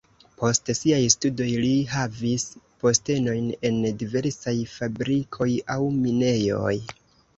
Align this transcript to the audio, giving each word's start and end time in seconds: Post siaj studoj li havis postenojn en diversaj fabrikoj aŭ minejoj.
Post 0.43 0.69
siaj 0.77 1.01
studoj 1.15 1.49
li 1.63 1.73
havis 1.91 2.45
postenojn 2.85 3.53
en 3.71 3.79
diversaj 4.03 4.57
fabrikoj 4.73 5.51
aŭ 5.77 5.81
minejoj. 6.03 6.77